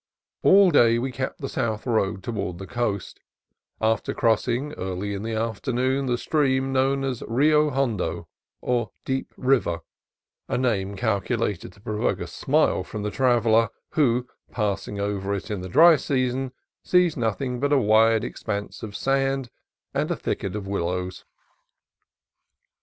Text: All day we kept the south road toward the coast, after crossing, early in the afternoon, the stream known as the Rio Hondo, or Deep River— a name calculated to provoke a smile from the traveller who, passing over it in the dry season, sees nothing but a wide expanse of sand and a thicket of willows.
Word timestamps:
All 0.41 0.71
day 0.71 0.97
we 0.97 1.11
kept 1.11 1.41
the 1.41 1.47
south 1.47 1.85
road 1.85 2.23
toward 2.23 2.57
the 2.57 2.65
coast, 2.65 3.19
after 3.79 4.15
crossing, 4.15 4.73
early 4.73 5.13
in 5.13 5.21
the 5.21 5.35
afternoon, 5.35 6.07
the 6.07 6.17
stream 6.17 6.73
known 6.73 7.03
as 7.03 7.19
the 7.19 7.27
Rio 7.27 7.69
Hondo, 7.69 8.27
or 8.61 8.89
Deep 9.05 9.31
River— 9.37 9.81
a 10.47 10.57
name 10.57 10.95
calculated 10.95 11.71
to 11.73 11.81
provoke 11.81 12.19
a 12.19 12.25
smile 12.25 12.83
from 12.83 13.03
the 13.03 13.11
traveller 13.11 13.69
who, 13.91 14.27
passing 14.49 14.99
over 14.99 15.35
it 15.35 15.51
in 15.51 15.61
the 15.61 15.69
dry 15.69 15.97
season, 15.97 16.51
sees 16.83 17.15
nothing 17.15 17.59
but 17.59 17.71
a 17.71 17.77
wide 17.77 18.23
expanse 18.23 18.81
of 18.81 18.95
sand 18.95 19.51
and 19.93 20.09
a 20.09 20.15
thicket 20.15 20.55
of 20.55 20.65
willows. 20.65 21.25